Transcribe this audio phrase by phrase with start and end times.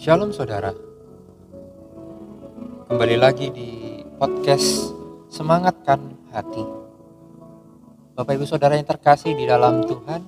[0.00, 0.72] Shalom saudara.
[2.88, 4.96] Kembali lagi di podcast
[5.28, 6.64] Semangatkan Hati.
[8.16, 10.24] Bapak ibu saudara yang terkasih di dalam Tuhan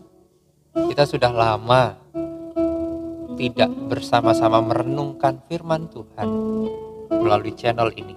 [0.77, 1.97] Kita sudah lama
[3.33, 6.29] Tidak bersama-sama merenungkan firman Tuhan
[7.09, 8.13] Melalui channel ini.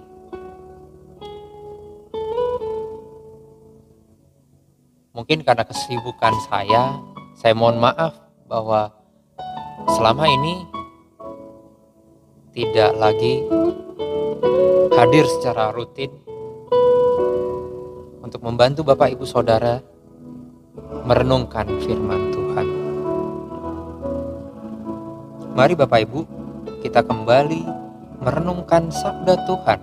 [5.16, 7.00] Mungkin karena kesibukan saya
[7.32, 8.12] Saya mohon maaf
[8.44, 8.92] bahwa
[9.96, 10.75] selama ini
[12.56, 13.44] tidak lagi
[14.96, 16.08] hadir secara rutin
[18.24, 19.84] untuk membantu Bapak Ibu Saudara
[21.04, 22.68] merenungkan firman Tuhan.
[25.52, 26.20] Mari Bapak Ibu,
[26.80, 27.60] kita kembali
[28.24, 29.80] merenungkan sabda Tuhan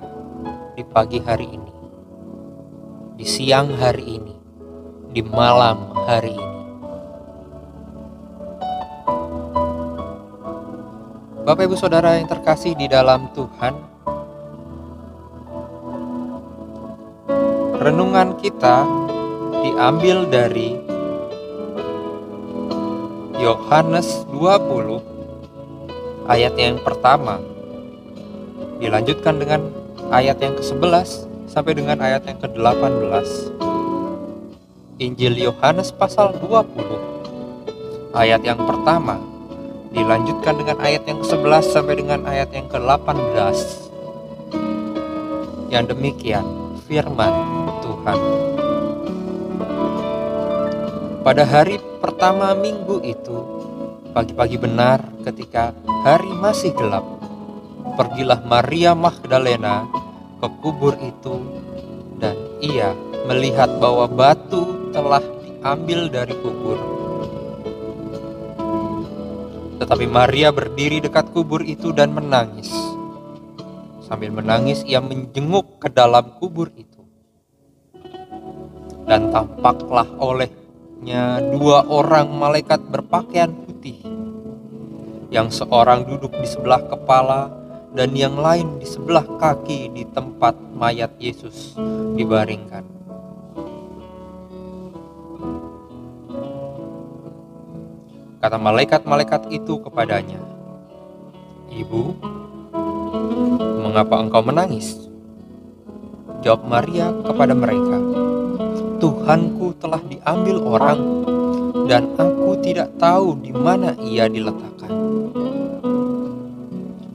[0.73, 1.73] di pagi hari ini,
[3.21, 4.33] di siang hari ini,
[5.13, 6.52] di malam hari ini.
[11.43, 13.75] Bapak Ibu Saudara yang terkasih di dalam Tuhan,
[17.83, 18.87] renungan kita
[19.59, 20.79] diambil dari
[23.43, 27.43] Yohanes 20 ayat yang pertama.
[28.79, 29.67] Dilanjutkan dengan
[30.15, 33.27] ayat yang ke-11 sampai dengan ayat yang ke-18
[35.03, 39.32] Injil Yohanes pasal 20 ayat yang pertama
[39.93, 43.57] dilanjutkan dengan ayat yang ke-11 sampai dengan ayat yang ke-18.
[45.69, 46.45] Yang demikian
[46.89, 47.33] firman
[47.85, 48.19] Tuhan.
[51.23, 53.37] Pada hari pertama minggu itu,
[54.11, 55.71] pagi-pagi benar ketika
[56.03, 57.05] hari masih gelap,
[57.95, 59.87] pergilah Maria Magdalena
[60.43, 61.39] ke kubur itu
[62.19, 62.91] dan ia
[63.23, 67.02] melihat bahwa batu telah diambil dari kubur
[69.83, 72.71] tetapi Maria berdiri dekat kubur itu dan menangis.
[74.07, 77.03] Sambil menangis, ia menjenguk ke dalam kubur itu.
[79.03, 83.99] Dan tampaklah olehnya dua orang malaikat berpakaian putih.
[85.27, 87.51] Yang seorang duduk di sebelah kepala
[87.91, 91.75] dan yang lain di sebelah kaki di tempat mayat Yesus
[92.15, 93.02] dibaringkan.
[98.43, 100.35] Kata malaikat-malaikat itu kepadanya,
[101.71, 102.11] "Ibu,
[103.87, 105.07] mengapa engkau menangis?"
[106.43, 108.03] Jawab Maria kepada mereka,
[108.99, 110.99] "Tuhanku telah diambil orang,
[111.87, 114.91] dan aku tidak tahu di mana ia diletakkan."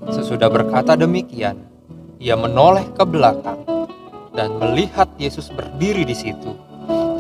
[0.08, 1.60] Sesudah berkata demikian,
[2.16, 3.68] ia menoleh ke belakang
[4.32, 6.56] dan melihat Yesus berdiri di situ,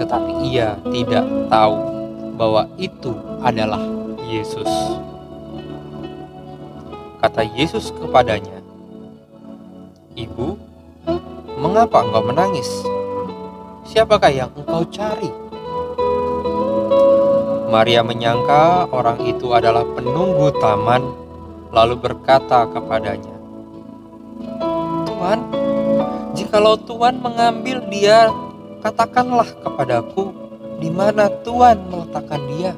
[0.00, 1.97] tetapi ia tidak tahu
[2.38, 3.10] bahwa itu
[3.42, 3.82] adalah
[4.30, 4.70] Yesus.
[7.18, 8.62] Kata Yesus kepadanya,
[10.14, 10.54] "Ibu,
[11.58, 12.70] mengapa engkau menangis?
[13.90, 15.34] Siapakah yang engkau cari?"
[17.68, 21.04] Maria menyangka orang itu adalah penunggu taman,
[21.74, 23.34] lalu berkata kepadanya,
[25.04, 25.40] "Tuhan,
[26.38, 28.30] jikalau Tuhan mengambil dia,
[28.80, 30.47] katakanlah kepadaku
[30.78, 32.72] di mana Tuhan meletakkan dia."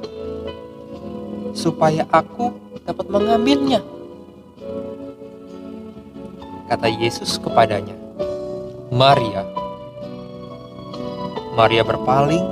[1.52, 2.54] supaya aku
[2.86, 3.82] dapat mengambilnya.
[6.70, 7.94] Kata Yesus kepadanya,
[8.94, 9.42] Maria.
[11.58, 12.46] Maria berpaling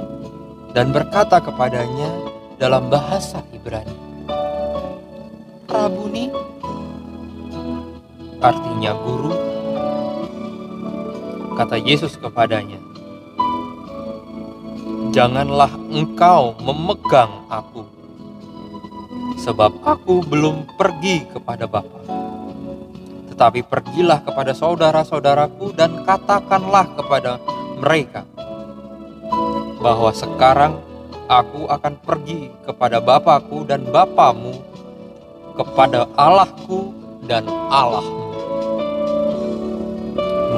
[0.75, 2.11] dan berkata kepadanya
[2.59, 3.95] dalam bahasa Ibrani,
[5.71, 6.35] Rabuni,
[8.43, 9.33] artinya guru.
[11.55, 12.79] Kata Yesus kepadanya,
[15.09, 17.85] Janganlah engkau memegang aku
[19.39, 22.01] sebab aku belum pergi kepada Bapa.
[23.33, 27.39] Tetapi pergilah kepada saudara-saudaraku dan katakanlah kepada
[27.79, 28.27] mereka
[29.79, 30.83] bahwa sekarang
[31.31, 34.59] aku akan pergi kepada Bapakku dan Bapamu,
[35.55, 36.91] kepada Allahku
[37.31, 38.27] dan Allahmu.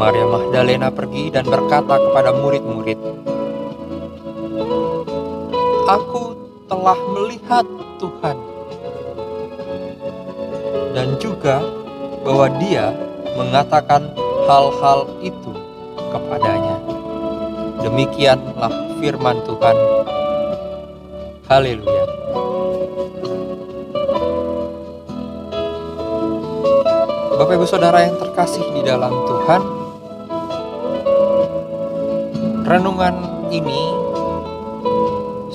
[0.01, 2.97] Maria Magdalena pergi dan berkata kepada murid-murid,
[5.91, 6.39] Aku
[6.71, 7.67] telah melihat
[7.99, 8.39] Tuhan
[10.95, 11.59] dan juga
[12.23, 12.95] bahwa dia
[13.35, 14.15] mengatakan
[14.47, 15.51] hal-hal itu
[16.15, 16.79] kepadanya.
[17.83, 18.71] Demikianlah
[19.03, 19.77] firman Tuhan.
[21.51, 22.07] Haleluya.
[27.35, 29.63] Bapak Ibu Saudara yang terkasih di dalam Tuhan,
[32.63, 34.00] renungan ini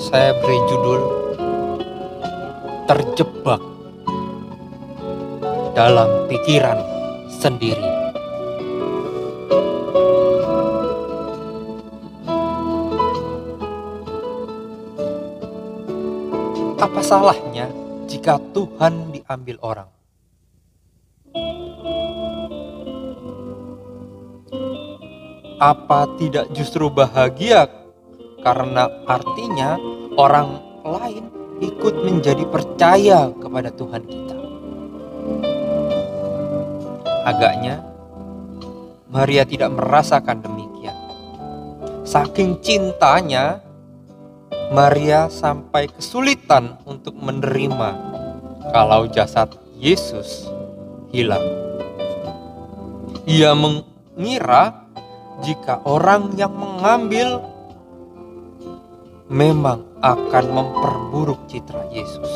[0.06, 1.02] saya beri judul
[2.86, 3.58] Terjebak
[5.74, 6.78] dalam pikiran
[7.26, 7.82] sendiri.
[16.78, 17.66] Apa salahnya
[18.06, 19.90] jika Tuhan diambil orang?
[25.58, 27.66] Apa tidak justru bahagia
[28.46, 31.28] karena artinya orang lain
[31.60, 34.36] ikut menjadi percaya kepada Tuhan kita?
[37.26, 37.84] Agaknya
[39.10, 40.96] Maria tidak merasakan demikian.
[42.06, 43.64] Saking cintanya,
[44.70, 47.94] Maria sampai kesulitan untuk menerima
[48.74, 50.50] kalau jasad Yesus
[51.14, 51.42] hilang.
[53.26, 54.86] Ia mengira
[55.42, 57.42] jika orang yang mengambil
[59.26, 62.30] memang akan memperburuk citra Yesus.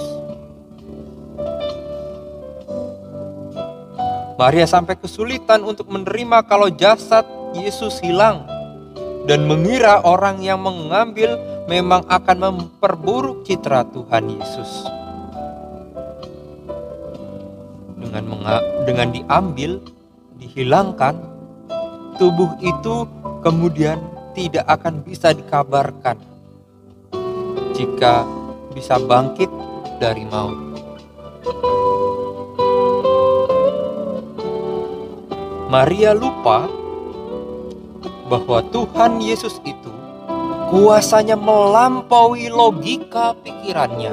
[4.35, 8.49] Maria sampai kesulitan untuk menerima kalau jasad Yesus hilang
[9.29, 11.37] dan mengira orang yang mengambil
[11.69, 14.89] memang akan memperburuk citra Tuhan Yesus.
[18.01, 18.25] Dengan
[18.89, 19.79] dengan diambil,
[20.41, 21.21] dihilangkan,
[22.17, 23.05] tubuh itu
[23.45, 24.01] kemudian
[24.33, 26.30] tidak akan bisa dikabarkan
[27.81, 28.29] jika
[28.77, 29.49] bisa bangkit
[29.97, 30.61] dari maut.
[35.73, 36.69] Maria lupa
[38.29, 39.93] bahwa Tuhan Yesus itu
[40.69, 44.13] kuasanya melampaui logika pikirannya.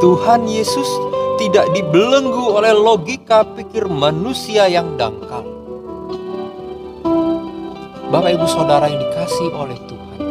[0.00, 0.88] Tuhan Yesus
[1.36, 5.44] tidak dibelenggu oleh logika pikir manusia yang dangkal.
[8.08, 10.25] Bapak Ibu Saudara yang dikasih oleh Tuhan.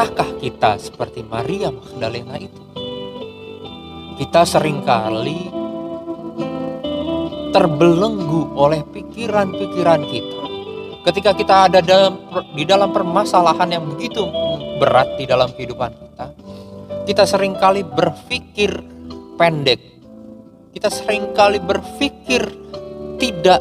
[0.00, 2.56] Pernahkah kita seperti Maria Magdalena itu?
[4.16, 5.52] Kita sering kali
[7.52, 10.40] terbelenggu oleh pikiran-pikiran kita.
[11.04, 12.16] Ketika kita ada dalam
[12.56, 14.24] di dalam permasalahan yang begitu
[14.80, 16.32] berat di dalam kehidupan kita,
[17.04, 18.72] kita sering kali berpikir
[19.36, 19.84] pendek.
[20.72, 22.48] Kita sering kali berpikir
[23.20, 23.60] tidak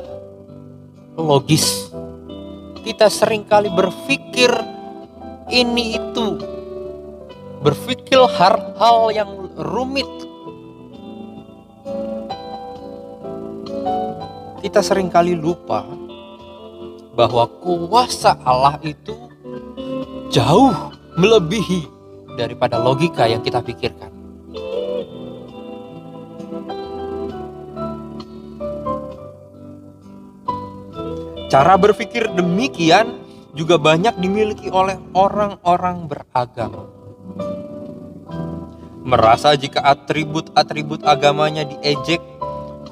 [1.19, 1.91] logis
[2.79, 4.49] kita sering kali berpikir
[5.49, 6.37] ini itu
[7.59, 10.07] berpikir hal-hal yang rumit
[14.63, 15.83] kita sering kali lupa
[17.17, 19.11] bahwa kuasa Allah itu
[20.31, 21.83] jauh melebihi
[22.39, 24.07] daripada logika yang kita pikirkan.
[31.49, 33.18] Cara berpikir demikian
[33.57, 36.85] juga banyak dimiliki oleh orang-orang beragama.
[39.01, 42.21] Merasa jika atribut-atribut agamanya diejek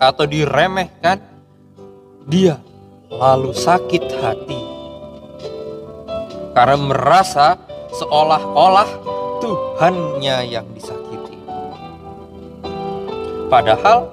[0.01, 1.21] atau diremehkan,
[2.25, 2.57] dia
[3.13, 4.61] lalu sakit hati.
[6.57, 7.61] Karena merasa
[7.93, 8.89] seolah-olah
[9.37, 11.37] Tuhannya yang disakiti.
[13.45, 14.09] Padahal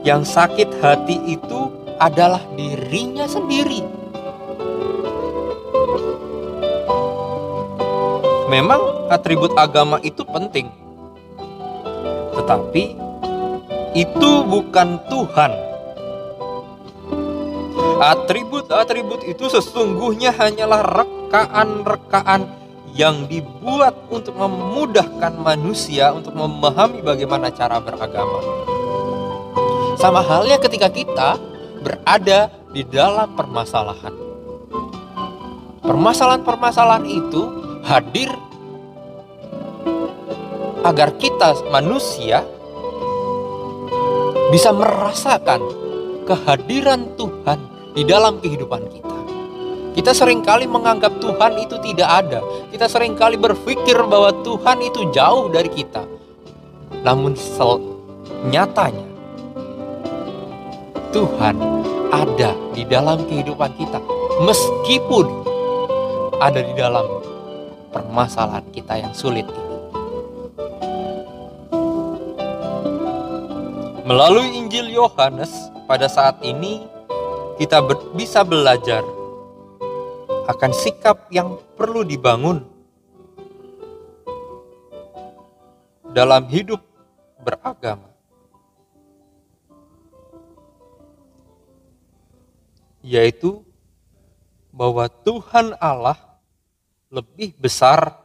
[0.00, 1.68] yang sakit hati itu
[2.00, 3.99] adalah dirinya sendiri.
[8.50, 10.66] Memang atribut agama itu penting,
[12.34, 12.98] tetapi
[13.94, 15.54] itu bukan Tuhan.
[18.02, 22.50] Atribut-atribut itu sesungguhnya hanyalah rekaan-rekaan
[22.90, 28.42] yang dibuat untuk memudahkan manusia untuk memahami bagaimana cara beragama.
[29.94, 31.38] Sama halnya ketika kita
[31.86, 34.10] berada di dalam permasalahan.
[35.86, 38.30] Permasalahan-permasalahan itu hadir
[40.84, 42.44] agar kita manusia
[44.50, 45.62] bisa merasakan
[46.26, 47.58] kehadiran Tuhan
[47.94, 49.18] di dalam kehidupan kita.
[49.90, 52.40] Kita sering kali menganggap Tuhan itu tidak ada.
[52.70, 56.06] Kita sering kali berpikir bahwa Tuhan itu jauh dari kita.
[57.02, 57.34] Namun
[58.48, 59.08] nyatanya
[61.10, 61.56] Tuhan
[62.14, 63.98] ada di dalam kehidupan kita,
[64.46, 65.26] meskipun
[66.38, 67.06] ada di dalam
[67.90, 69.68] permasalahan kita yang sulit ini.
[74.06, 76.82] Melalui Injil Yohanes, pada saat ini
[77.58, 77.82] kita
[78.14, 79.06] bisa belajar
[80.50, 82.66] akan sikap yang perlu dibangun
[86.10, 86.82] dalam hidup
[87.38, 88.10] beragama.
[93.00, 93.64] yaitu
[94.70, 96.16] bahwa Tuhan Allah
[97.10, 98.22] lebih besar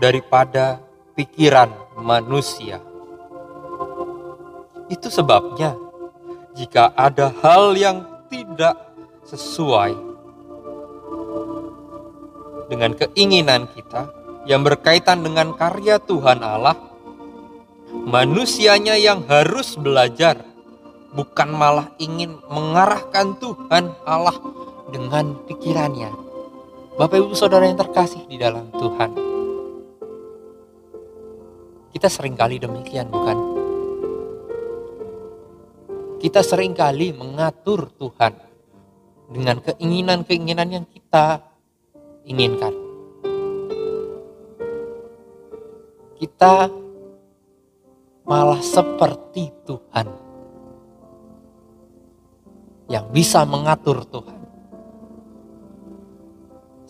[0.00, 0.80] daripada
[1.12, 1.68] pikiran
[2.00, 2.80] manusia.
[4.88, 5.76] Itu sebabnya,
[6.56, 8.00] jika ada hal yang
[8.32, 8.80] tidak
[9.28, 9.92] sesuai
[12.72, 14.08] dengan keinginan kita
[14.48, 16.80] yang berkaitan dengan karya Tuhan Allah,
[17.92, 20.40] manusianya yang harus belajar,
[21.12, 24.40] bukan malah ingin mengarahkan Tuhan Allah
[24.88, 26.25] dengan pikirannya.
[26.96, 29.12] Bapak Ibu Saudara yang terkasih di dalam Tuhan.
[31.92, 33.36] Kita sering kali demikian bukan?
[36.16, 38.32] Kita sering kali mengatur Tuhan
[39.28, 41.44] dengan keinginan-keinginan yang kita
[42.24, 42.72] inginkan.
[46.16, 46.72] Kita
[48.24, 50.08] malah seperti Tuhan
[52.88, 54.35] yang bisa mengatur Tuhan.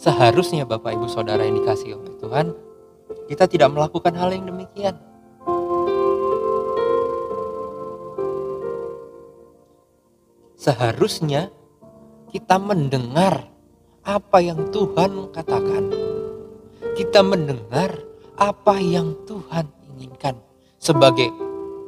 [0.06, 2.54] Seharusnya Bapak Ibu Saudara yang dikasih oleh Tuhan,
[3.26, 4.94] kita tidak melakukan hal yang demikian.
[10.54, 11.50] Seharusnya
[12.30, 13.50] kita mendengar
[14.06, 15.90] apa yang Tuhan katakan.
[16.94, 17.98] Kita mendengar
[18.38, 20.38] apa yang Tuhan inginkan
[20.78, 21.34] sebagai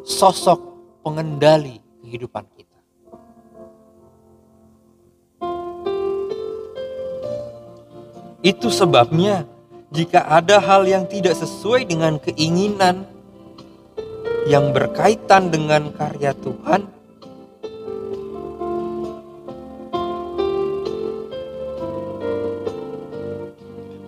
[0.02, 0.58] sosok
[1.06, 2.67] pengendali kehidupan kita.
[8.48, 9.44] Itu sebabnya
[9.92, 13.04] jika ada hal yang tidak sesuai dengan keinginan
[14.48, 16.88] yang berkaitan dengan karya Tuhan,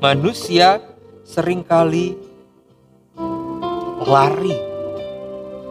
[0.00, 0.80] manusia
[1.28, 2.16] sering kali
[4.08, 4.56] lari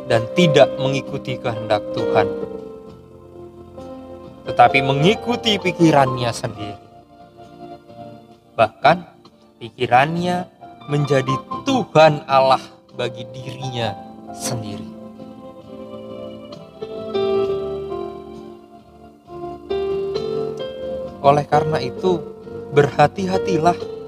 [0.05, 2.29] dan tidak mengikuti kehendak Tuhan,
[4.45, 6.88] tetapi mengikuti pikirannya sendiri.
[8.59, 8.97] Bahkan
[9.63, 10.43] pikirannya
[10.91, 11.31] menjadi
[11.63, 12.59] Tuhan Allah
[12.99, 13.95] bagi dirinya
[14.35, 14.83] sendiri.
[21.23, 22.19] Oleh karena itu,
[22.75, 23.99] berhati-hatilah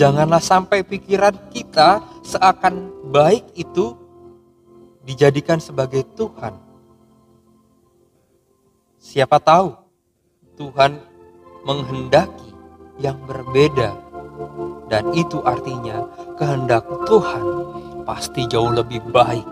[0.00, 3.92] Janganlah sampai pikiran kita seakan baik itu
[5.04, 6.56] dijadikan sebagai Tuhan.
[8.96, 9.76] Siapa tahu
[10.56, 11.04] Tuhan
[11.68, 12.49] menghendaki
[13.00, 13.96] yang berbeda
[14.92, 16.04] dan itu artinya
[16.36, 17.44] kehendak Tuhan
[18.04, 19.46] pasti jauh lebih baik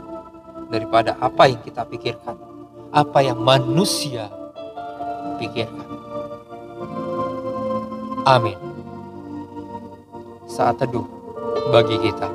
[0.69, 2.37] daripada apa yang kita pikirkan,
[2.93, 4.28] apa yang manusia
[5.40, 5.88] pikirkan.
[8.28, 8.69] Amin
[10.49, 11.07] saat teduh
[11.71, 12.26] bagi kita.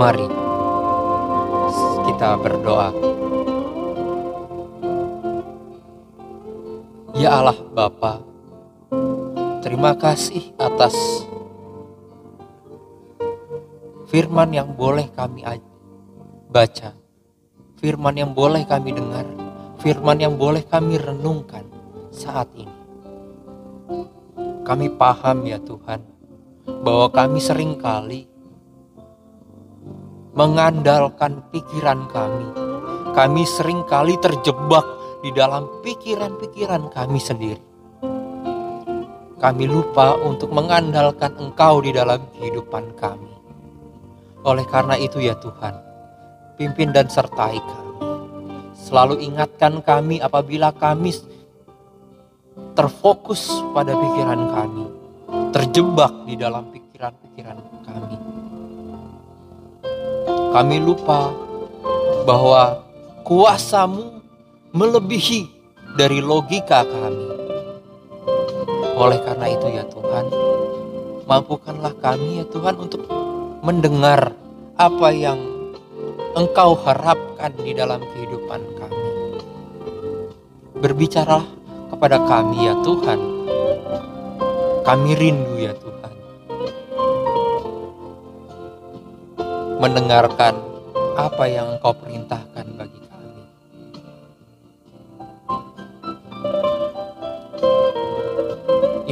[0.00, 0.26] Mari
[2.08, 3.09] kita berdoa.
[7.20, 8.24] Ya Allah Bapa,
[9.60, 10.96] terima kasih atas
[14.08, 15.44] firman yang boleh kami
[16.48, 16.96] baca,
[17.76, 19.28] firman yang boleh kami dengar,
[19.84, 21.68] firman yang boleh kami renungkan
[22.08, 22.80] saat ini.
[24.64, 26.00] Kami paham ya Tuhan,
[26.80, 28.24] bahwa kami sering kali
[30.32, 32.48] mengandalkan pikiran kami.
[33.12, 37.62] Kami sering kali terjebak di dalam pikiran-pikiran kami sendiri.
[39.40, 43.32] Kami lupa untuk mengandalkan Engkau di dalam kehidupan kami.
[44.44, 45.76] Oleh karena itu ya Tuhan,
[46.60, 47.92] pimpin dan sertai kami.
[48.76, 51.12] Selalu ingatkan kami apabila kami
[52.76, 54.84] terfokus pada pikiran kami,
[55.52, 58.16] terjebak di dalam pikiran-pikiran kami.
[60.50, 61.32] Kami lupa
[62.28, 62.84] bahwa
[63.24, 64.20] kuasamu
[64.70, 65.50] melebihi
[65.98, 67.26] dari logika kami.
[68.94, 70.30] Oleh karena itu ya Tuhan,
[71.26, 73.02] mampukanlah kami ya Tuhan untuk
[73.66, 74.30] mendengar
[74.78, 75.38] apa yang
[76.30, 79.06] Engkau harapkan di dalam kehidupan kami.
[80.78, 81.50] Berbicaralah
[81.90, 83.18] kepada kami ya Tuhan.
[84.86, 86.14] Kami rindu ya Tuhan.
[89.82, 90.54] Mendengarkan
[91.18, 92.49] apa yang Engkau perintahkan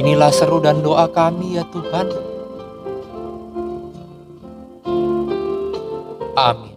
[0.09, 2.09] Inilah seru dan doa kami ya Tuhan.
[6.33, 6.73] Amin.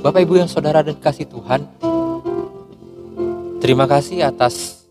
[0.00, 1.68] Bapak Ibu yang saudara dan kasih Tuhan,
[3.60, 4.88] terima kasih atas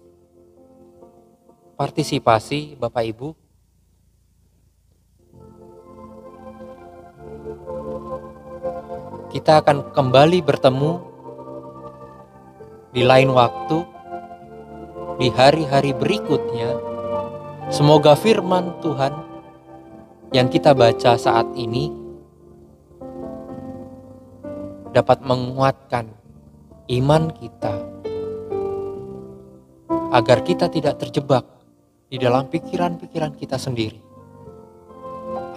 [1.73, 3.33] partisipasi Bapak Ibu.
[9.33, 11.16] Kita akan kembali bertemu
[12.97, 13.85] di lain waktu,
[15.21, 16.97] di hari-hari berikutnya,
[17.67, 19.11] Semoga firman Tuhan
[20.31, 21.91] yang kita baca saat ini
[24.95, 26.07] dapat menguatkan
[26.87, 27.75] iman kita
[30.15, 31.43] agar kita tidak terjebak
[32.07, 33.99] di dalam pikiran-pikiran kita sendiri.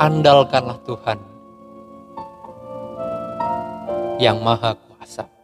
[0.03, 1.19] Andalkanlah Tuhan
[4.19, 5.40] yang Maha Kuasa.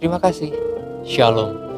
[0.00, 0.56] Terima kasih.
[1.04, 1.69] Shalom.